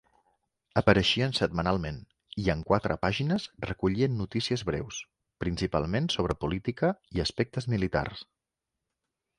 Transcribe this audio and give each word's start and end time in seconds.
Apareixien 0.79 1.35
setmanalment 1.39 1.99
i 2.43 2.47
en 2.53 2.63
quatre 2.71 2.97
pàgines 3.03 3.45
recollien 3.67 4.17
notícies 4.23 4.65
breus, 4.71 5.03
principalment 5.45 6.11
sobre 6.17 6.39
política 6.47 6.93
i 7.19 7.27
aspectes 7.29 7.71
militars. 7.77 8.27